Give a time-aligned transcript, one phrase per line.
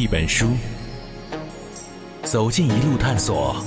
[0.00, 0.52] 一本书，
[2.22, 3.62] 走进一路探索。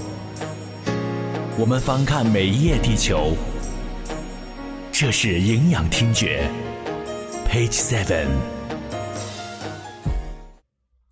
[1.60, 3.38] 我们翻看每一页地球，
[4.92, 6.50] 这是营养听觉。
[7.48, 8.26] Page Seven。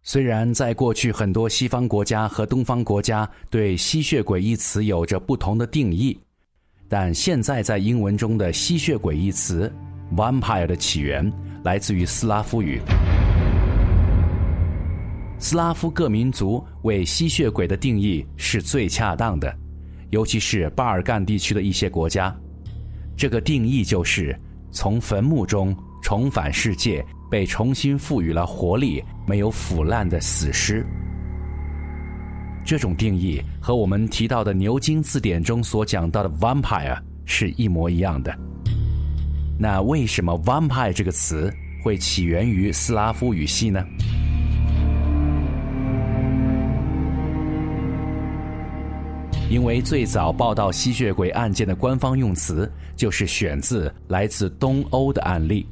[0.02, 6.20] 虽然在过去很多西方国家和东方国家对吸血鬼一词有着不同的定义，
[6.90, 9.72] 但现在在英文中的吸血鬼一词
[10.16, 11.32] “vampire” 的起源
[11.64, 12.82] 来自于斯拉夫语。
[15.42, 19.54] 斯拉夫各民族为吸血鬼的定义是最恰当的，
[20.10, 22.34] 尤其是巴尔干地区的一些国家。
[23.18, 24.40] 这个定义就是
[24.72, 27.06] 从坟墓中重返世界。
[27.32, 30.86] 被重新赋予了活力、没有腐烂的死尸。
[32.66, 38.38] 这种定义和我们提到的牛津字典中所讲到的 “vampire” 是一模一样的。
[39.58, 41.50] 那为什么 “vampire” 这个词
[41.82, 43.82] 会起源于斯拉夫语系呢？
[49.52, 55.68] 因为最早报道吸血鬼案件的官方用词就是选自来自东欧的案例。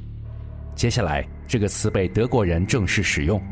[0.76, 1.26] 接下来。
[1.50, 3.42] 这个词被德国人正式使用，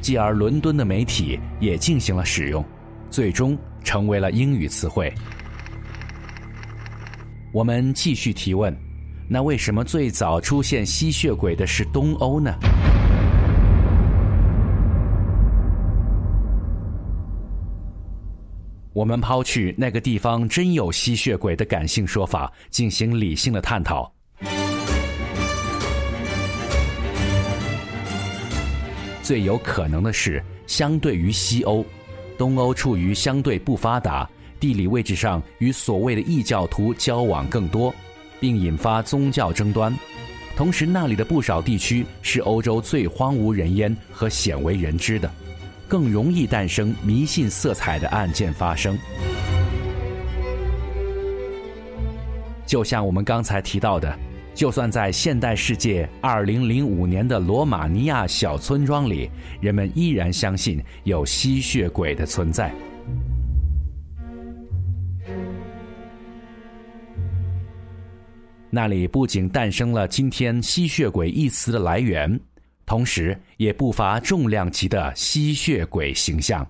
[0.00, 2.64] 继而伦敦的媒体也进行了使用，
[3.10, 5.12] 最终成为了英语词汇。
[7.52, 8.74] 我们继续提问：
[9.28, 12.50] 那为什么最早出现吸血鬼的是东欧呢？
[18.94, 24.10] 我们抛去那个地方真有吸血鬼的感性说法，进行理性的探讨。
[29.20, 31.84] 最有可能的是，相对于西欧，
[32.38, 37.92] 东欧处于相对不发达，地理位置上与所谓的异教徒交往更多，
[38.38, 39.92] 并引发宗教争端。
[40.54, 45.28] 同时，那里的不少地区是欧洲最荒无人烟和鲜为人知的，
[45.88, 48.98] 更容易诞生迷信色彩的案件发生。
[52.66, 54.18] 就像我们刚才提到的。
[54.54, 59.28] 就算在现代世界，二零零五年的罗马尼亚小村庄里，
[59.60, 62.72] 人们依然相信有吸血鬼的存在。
[68.70, 72.38] 那里不仅诞生了今天“吸血鬼”一词的来源，
[72.86, 76.66] 同时也不乏重量级的吸血鬼形象，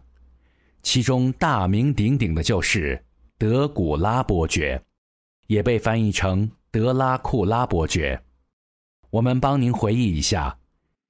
[0.82, 3.02] 其中大名鼎鼎的就是
[3.38, 4.80] 德古拉伯爵，
[5.46, 6.50] 也被翻译成。
[6.70, 8.20] 德拉库拉伯爵，
[9.10, 10.58] 我们帮您回忆一下，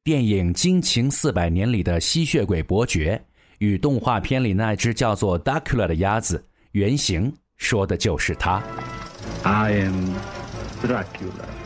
[0.03, 3.25] 电影《惊情四百年》里的吸血鬼伯爵
[3.61, 8.63] 与动画片里那只叫做 Dracula 的鸭子原型，说的就是他。
[9.43, 10.15] I am
[10.83, 11.64] Dracula。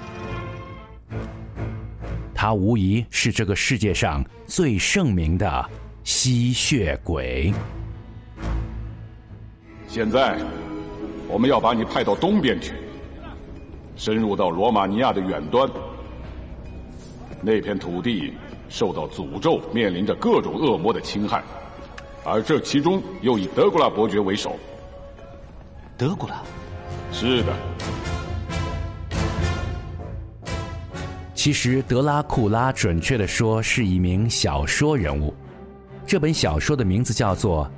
[2.40, 5.68] 他无疑是这个世界上最盛名的
[6.04, 7.52] 吸血鬼。
[9.88, 10.38] 现在，
[11.26, 12.74] 我们要把你派到东边去。
[13.96, 15.68] 深入到罗马尼亚的远端，
[17.42, 18.32] 那片土地
[18.68, 21.42] 受到诅咒，面临着各种恶魔的侵害，
[22.24, 24.56] 而这其中又以德古拉伯爵为首。
[25.96, 26.40] 德古拉，
[27.12, 27.52] 是的。
[31.38, 35.32] 其实德拉库拉准确的说是一名小说人物，
[36.04, 37.64] 这本小说的名字叫做《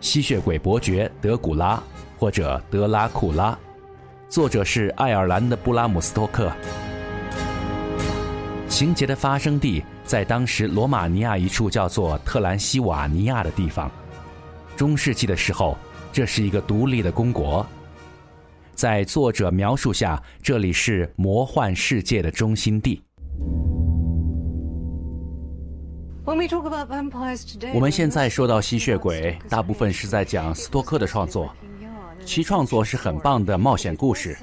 [0.00, 1.74] 吸血鬼伯爵德古拉》
[2.16, 3.58] 或者德拉库拉。
[4.28, 6.52] 作者是爱尔兰的布拉姆斯托克。
[8.68, 13.90] 情节的发生地在当时罗马尼亚一处叫做特兰西瓦尼亚的地方。
[14.76, 15.76] 中世纪的时候，
[16.12, 17.66] 这是一个独立的公国。
[18.80, 22.98] 在作者描述下，这里是魔幻世界的中心地。
[26.24, 31.54] 我们现在说到吸血鬼，大部分是在讲斯托克的创作。
[32.24, 34.34] 其创作是很棒的冒险故事，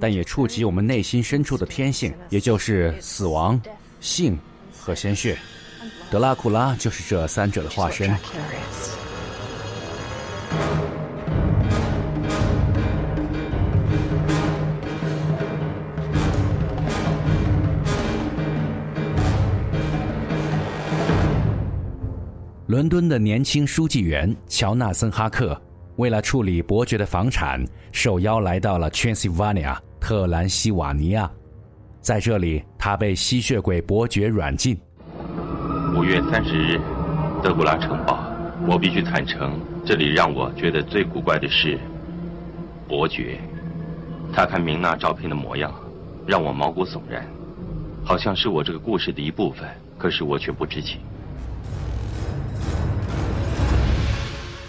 [0.00, 3.60] 但也触及我们内心深处的天性，也就是死亡、
[4.00, 4.38] 性
[4.74, 5.36] 和鲜血。
[6.10, 8.10] 德拉库拉就是这三者的化身。
[22.74, 25.56] 伦敦的年轻书记员乔纳森·哈克。
[25.94, 31.30] 为了处理伯爵的房产，受邀来到了 Transylvania 特兰西瓦尼亚，
[32.00, 34.76] 在这里，他被吸血鬼伯爵软禁。
[35.96, 36.80] 五月三十日，
[37.44, 38.24] 德古拉城堡。
[38.66, 41.78] 我必须坦诚，这里让我觉得最古怪的是
[42.88, 43.38] 伯爵。
[44.32, 45.72] 他看明娜照片的模样，
[46.26, 47.24] 让我毛骨悚然，
[48.04, 49.64] 好像是我这个故事的一部分，
[49.96, 50.98] 可是我却不知情。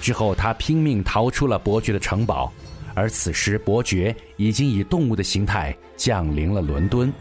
[0.05, 2.53] 之后，他拼命逃出了伯爵的城堡，
[2.93, 7.11] 而此时伯爵已经以动物的形态降临了伦敦。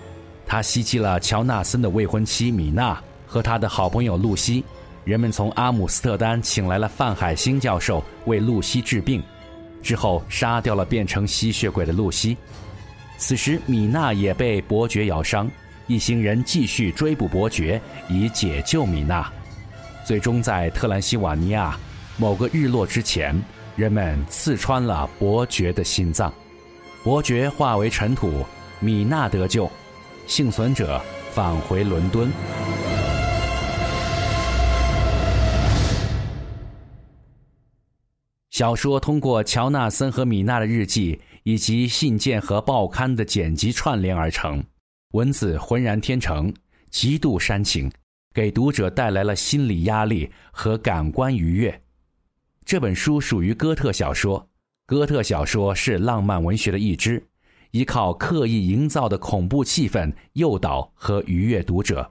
[0.46, 4.62] 他袭击了乔纳森的未婚妻米娜和他的好朋友露西。
[5.02, 9.22] 人们从阿姆斯特丹请来了范海辛教授为露西治病，
[9.82, 12.37] 之后杀掉了变成吸血鬼的露西。
[13.16, 15.50] 此时米娜也被伯爵咬伤，
[15.87, 17.80] 一行人继续追捕伯爵
[18.10, 19.26] 以解救米娜。
[20.04, 21.75] 最终在特兰西瓦尼亚。
[22.16, 23.34] 某个日落之前，
[23.75, 26.32] 人们刺穿了伯爵的心脏，
[27.02, 28.44] 伯爵化为尘土，
[28.78, 29.69] 米娜得救，
[30.25, 31.02] 幸存者
[31.32, 32.31] 返回伦敦。
[38.50, 44.62] 小说通过乔纳森和米娜的日记以及信件和报刊的剪辑串联而成，
[45.14, 46.55] 文字浑然天成，
[46.90, 47.90] 极度煽情，
[48.32, 51.81] 给读者带来了心理压力和感官愉悦。
[52.64, 54.49] 这本书属于哥特小说，
[54.87, 57.22] 哥特小说是浪漫文学的一支，
[57.72, 62.11] 依靠刻意营造的恐怖气氛诱导和愉悦读者。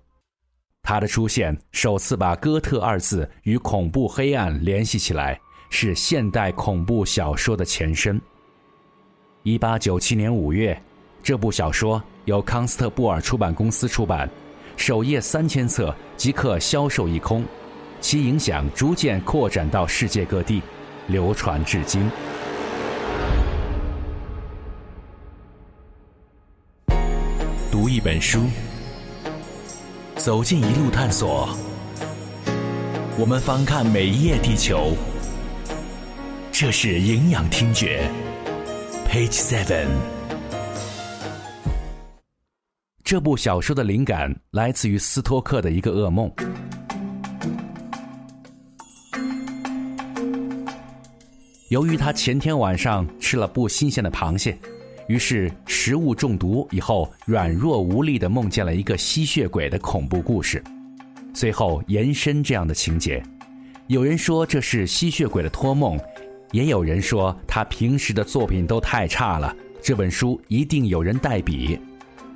[0.83, 5.39] 它的出现首次把“哥特”二字与恐怖黑暗联系起来，
[5.71, 8.21] 是现代恐怖小说的前身。
[9.41, 10.79] 一八九七年五月，
[11.23, 14.29] 这部小说由康斯特布尔出版公司出版，
[14.77, 17.43] 首页三千册即刻销售一空。
[18.03, 20.61] 其影响逐渐扩展到世界各地，
[21.07, 22.11] 流传至今。
[27.71, 28.41] 读一本书，
[30.17, 31.47] 走进一路探索。
[33.17, 34.97] 我们翻看每一页地球，
[36.51, 38.11] 这是营养听觉。
[39.09, 39.87] Page Seven。
[43.01, 46.29] 这部小说的灵感来自于斯托克的一个噩梦。
[51.73, 54.55] 由于他前天晚上吃了不新鲜的螃蟹，
[55.07, 60.63] 于是食物中毒以后软弱无力的梦见了一个吸血鬼的恐怖故事，
[61.33, 63.23] 随后延伸这样的情节。
[63.87, 65.99] 有人说这是吸血鬼的托梦，
[66.51, 71.79] 也有人说他平时的作品都太差了，这本书一定有人代笔。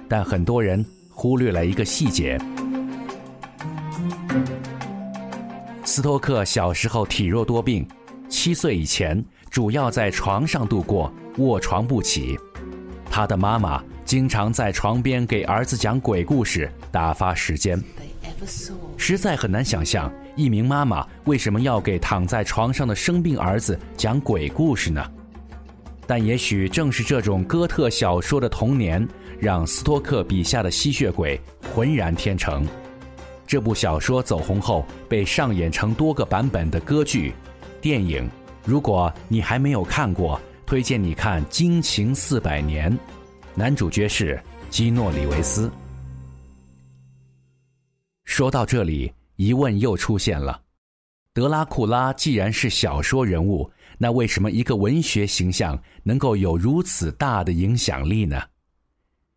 [0.10, 2.40] 但很多人忽略了一个细节：
[5.84, 7.88] 斯托克小时候体弱多病。
[8.30, 12.38] 七岁以前，主要在床上度过，卧床不起。
[13.10, 17.82] 他的妈妈经常在床边给儿子讲鬼故事，打发时间。
[18.98, 25.04] 实在很难想象，一名妈妈为什么要给躺在床上的生病儿子讲鬼故事呢？
[26.06, 29.06] 但也许正是这种哥特小说的童年，
[29.40, 31.40] 让斯托克笔下的吸血鬼
[31.74, 32.66] 浑然天成。
[33.46, 37.34] 这部小说走红后，被上演成多个版本的歌剧。
[37.88, 38.30] 电影，
[38.66, 42.92] 如果你还没有看过，推荐你看《惊情四百年》，
[43.56, 44.38] 男主角是
[44.70, 45.72] 基诺里维斯。
[48.26, 50.62] 说到这里，疑问又出现了：
[51.32, 58.38] 德拉库拉既然是小说人物，那为什么一个文学形象能够有如此大的影响力呢？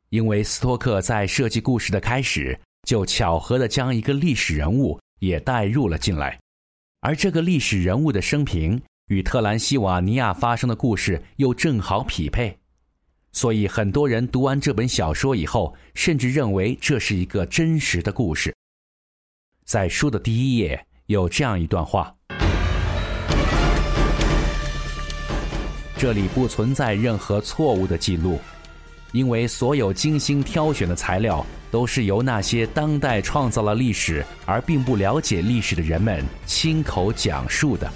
[0.09, 6.40] 因为斯托克在设计故事的开始，就巧合的将一个历史人物也带入了进来。
[7.01, 12.55] 而这个历史人物的生平与特兰西瓦尼亚发生的故事又正好匹配，
[13.33, 18.55] 所以很多人读完这本小说以后，甚至认为这是一个真实的故事。
[19.65, 22.15] 在书的第一页有这样一段话：
[25.97, 28.39] 这里不存在任何错误的记录。
[29.13, 37.91] 因为所有精心挑选的材料都是由那些当代创造了历史而并不了解历史的人们亲口讲述的。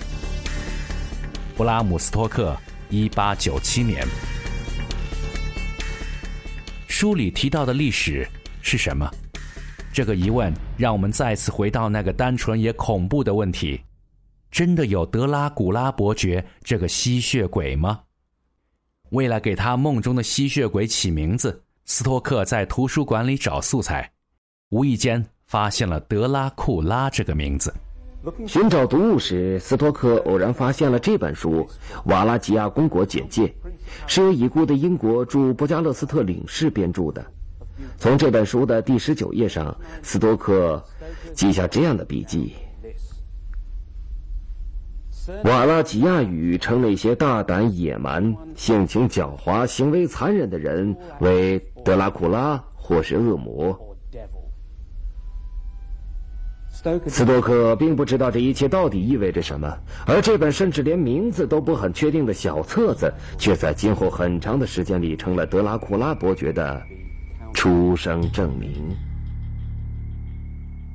[1.57, 2.57] 布拉姆斯托克，
[2.91, 4.05] 一八九七年。
[6.89, 8.27] 书里提到的历史
[8.61, 9.09] 是什么？
[9.93, 13.81] 这个疑问让我们再次回到那个单纯也恐怖的问题：
[14.51, 18.01] 真的有德拉古拉伯爵这个吸血鬼吗？
[19.11, 24.11] 为了给他梦中的吸血鬼起名字，斯托克在图书馆里找素材，
[24.71, 27.73] 无意间发现了德拉库拉这个名字。
[28.47, 31.61] 寻找读物时，斯托克偶然发现了这本书
[32.07, 33.47] 《瓦拉吉亚公国简介》，
[34.07, 37.25] 是由已故的英国驻布加勒斯特领事编著的。
[37.99, 40.83] 从这本书的第十九页上，斯托克
[41.35, 42.55] 记下这样的笔记。
[45.45, 53.79] 瓦拉吉亚语称那些大胆、野蛮、性情狡猾、行为残忍的人为德拉库拉或是恶魔。
[57.07, 59.75] 斯多克并不知道这一切到底意味着什么，
[60.07, 66.83] 而这本甚至连名字都不很确定的小册子，却在今后很长的时间里成了德拉库拉伯爵的
[67.55, 68.95] 出生证明。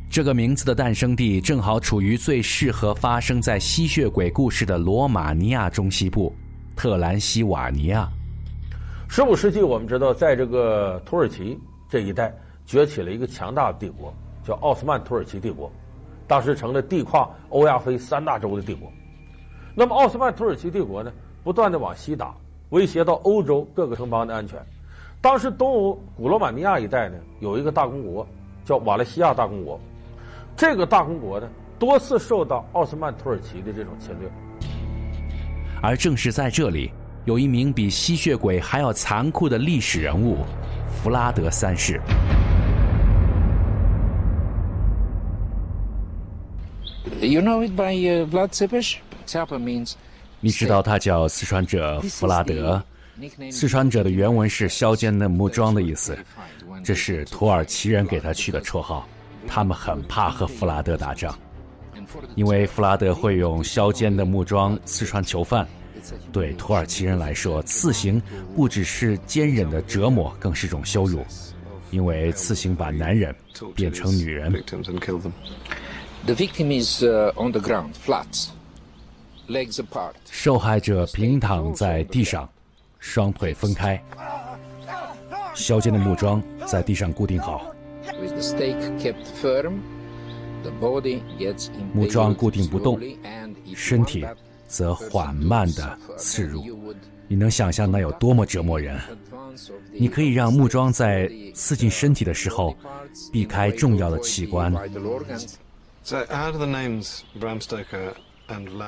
[0.09, 6.33] 这个名字的诞生地正好处于最适合发生在吸血鬼故事的罗马尼亚中西部，
[6.75, 8.09] 特兰西瓦尼亚。
[9.07, 12.35] 十五世纪，我们知道，在这个土耳其这一带
[12.65, 14.11] 崛起了一个强大的帝国，
[14.43, 15.71] 叫奥斯曼土耳其帝国。
[16.25, 18.91] 当时成了地跨欧亚非三大洲的帝国。
[19.75, 21.13] 那么，奥斯曼土耳其帝国呢，
[21.43, 22.33] 不断的往西打，
[22.69, 24.59] 威胁到欧洲各个城邦的安全。
[25.21, 28.27] 当时东欧古罗马尼亚一带呢，有一个大公国
[28.65, 29.79] 叫瓦勒西亚大公国。
[30.59, 31.47] 这个大公国呢，
[31.79, 34.29] 多次受到奥斯曼土耳其的这种侵略。
[35.81, 36.91] 而正是在这里。
[37.25, 40.37] 有一名比吸血鬼还要残酷的历史人物——
[40.89, 42.01] 弗拉德三世。
[47.21, 47.93] You know it by
[48.25, 48.95] Vlad Tepes.
[49.27, 49.93] Tepe means
[50.39, 52.81] 你知道他叫四川者弗拉德。
[53.51, 56.17] 四川者的原文是削尖的木桩的意思，
[56.83, 59.07] 这是土耳其人给他取的绰号。
[59.47, 61.37] 他们很怕和弗拉德打仗，
[62.35, 65.67] 因为弗拉德会用削尖的木桩刺穿囚犯。
[66.31, 68.21] 对土耳其人来说，刺刑
[68.55, 71.25] 不只是坚忍的折磨，更是种羞辱，
[71.91, 73.35] 因为刺刑把男人
[73.75, 74.63] 变成女人。
[80.31, 82.47] 受害者平躺在地上，
[82.99, 84.01] 双腿分开，
[85.53, 87.65] 削尖的木桩在地上固定好。
[91.93, 92.99] 木桩固定不动，
[93.75, 94.25] 身体。
[94.69, 96.63] 则缓慢地刺入，
[97.27, 99.01] 你能想象那有多么折磨人？
[99.91, 102.77] 你可以让木桩在刺进身体的时候
[103.31, 104.71] 避开重要的器官。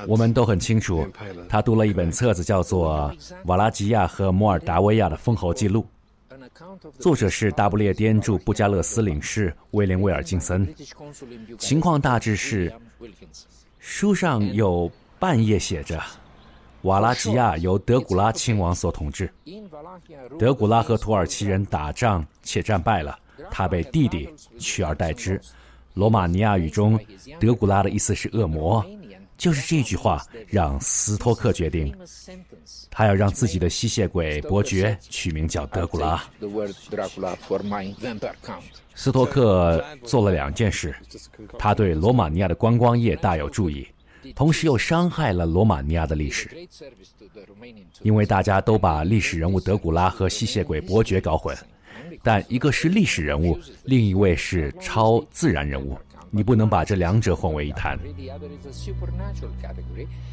[0.06, 1.04] 我们都很清楚，
[1.48, 3.12] 他读了一本册子，叫做
[3.46, 5.80] 《瓦拉吉亚和摩尔达维亚的封侯记录》，
[6.98, 10.74] 作者是大不列颠驻布加勒斯领事威廉·威尔金森。
[11.58, 12.72] 情况大致是，
[13.78, 14.90] 书上有。
[15.18, 16.02] 半页写着
[16.82, 19.32] ：“瓦拉吉亚由德古拉亲王所统治。
[20.36, 23.16] 德古拉和土耳其人打仗且战败了，
[23.48, 24.28] 他被弟弟
[24.58, 25.40] 取而代之。
[25.94, 26.98] 罗马尼亚语中
[27.38, 28.84] ‘德古拉’的意思是恶魔。
[29.42, 31.92] 就是这句话让斯托克决定，
[32.88, 36.22] 他要让自己的吸血鬼伯爵取名叫德古拉。
[38.94, 40.94] 斯托克做了两件事，
[41.58, 43.84] 他对罗马尼亚的观光业大有注意。”
[44.36, 46.48] 同时又伤害了罗马尼亚的历史，
[48.02, 51.56] 因为大家都把历史人物德古拉和吸血鬼伯爵搞混，
[52.22, 55.98] 但一个是历史人物，另一位是超自然人物，
[56.34, 57.98] 你不能把这两者混为一谈。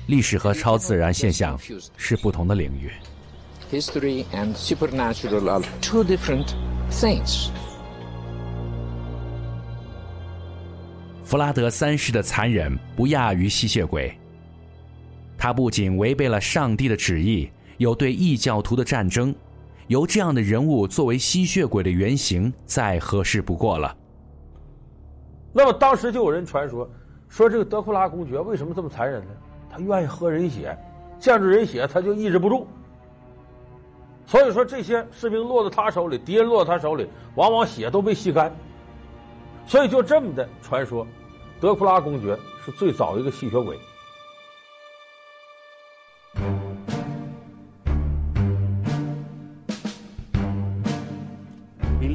[0.07, 1.59] 历史和超自然现象
[1.97, 2.89] 是不同的领域。
[3.69, 6.47] History and supernatural are two different
[6.89, 7.49] things.
[11.25, 14.17] 弗拉德三世的残忍不亚于吸血鬼。
[15.37, 19.35] 他不仅违背了上帝的旨意，有对异教徒的战争，
[19.87, 23.95] 由这样的人物作为吸血鬼的原型，再合适不过了。
[25.51, 26.89] 那么当时就有人传说，
[27.27, 29.31] 说这个德库拉公爵为什么这么残忍呢？
[29.71, 30.77] 他愿意喝人血，
[31.19, 32.67] 见着人血他就抑制不住。
[34.25, 38.51] 所以说这些士兵落到他手里，敌人落到他手里，往往血都被吸干。
[39.65, 41.05] 所以就这么的传说。
[41.59, 43.77] 德库拉公爵是最早一个吸血鬼。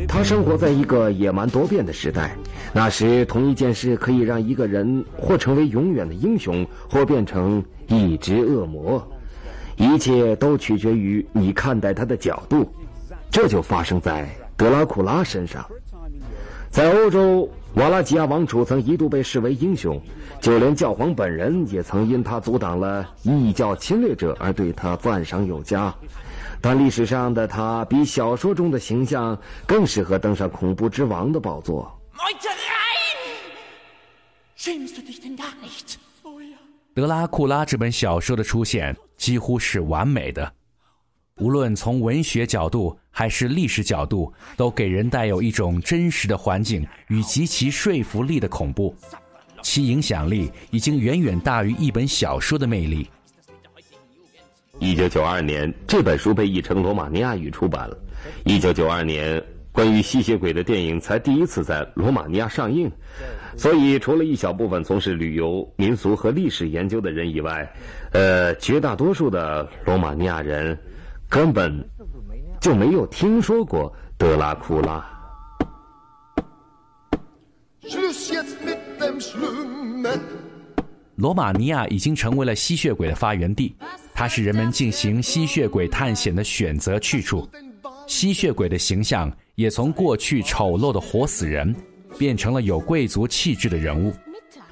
[0.06, 2.36] 他生活在一个野蛮多变的时代，
[2.72, 9.06] 那时同一件事可以让一个人或成为永远的英雄，或变成一只恶魔，
[9.76, 12.70] 一切都取决于你看待他的角度。
[13.30, 15.64] 这就发生在德拉库拉身上，
[16.70, 17.48] 在欧洲。
[17.74, 20.00] 瓦拉吉亚王储曾一度被视为英雄，
[20.40, 25.92] 就连教皇本人也曾因他阻挡了异教侵略者而对他赞赏有加。
[26.64, 32.00] 但历史上的他比小说中的形象更适合登上恐怖之王的宝座。
[36.94, 40.50] 德拉库拉这本小说的出现几乎是完美的。
[41.36, 48.96] 无论从文学角度还是历史角度，都给人带有一种真实的环境与极其说服力的恐怖，
[49.60, 53.10] 其影响力已经远远大于一本小说的魅力。
[54.80, 57.96] 一九九二年，这本书被译成罗马尼亚语出版了。
[58.44, 62.90] 一九九二年，关于吸血鬼的电影才第一次在罗马尼亚上映，
[63.56, 67.70] 所以除了一小部分从事旅游、民俗和历史研究的人以外，
[68.12, 70.76] 呃，绝大多数的罗马尼亚人
[71.28, 71.72] 根本
[72.60, 75.04] 就没有听说过德拉库拉。
[81.16, 83.74] 罗马尼亚已经成为了吸血鬼的发源地，
[84.14, 87.48] 它是人们进行吸血鬼探险的选择去处。
[88.06, 91.74] 吸血鬼的形象也从过去丑陋的活死人，
[92.16, 94.14] 变成了有贵族气质的人物。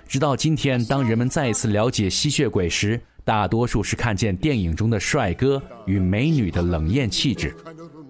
[0.07, 7.55] 直到今天，当人们再一次了解吸血鬼时，大多数是看见电影中的帅哥与美女的冷艳气质。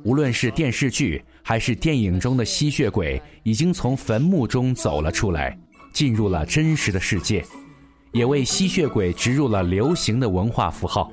[0.05, 5.57] 无论是电视剧还是电影中的吸血鬼，已经从坟墓中走了出来，
[5.95, 7.45] 进入了真实的世界，
[8.11, 11.13] 也为吸血鬼植入了流行的文化符号。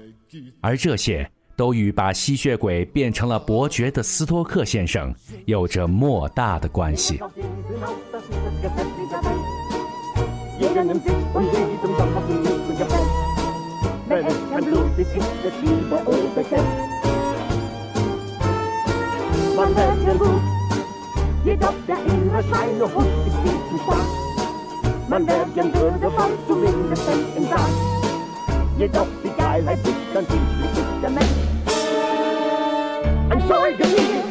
[0.61, 1.29] 而这些。
[1.59, 5.13] 都与把吸血鬼变成了伯爵的斯托克先生
[5.45, 7.19] 有着莫大的关系。
[33.29, 34.28] I'm sorry, ist